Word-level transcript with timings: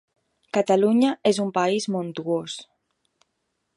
Catalunya 0.57 1.11
és 1.33 1.41
un 1.45 1.51
país 1.57 1.87
montuós. 1.97 2.57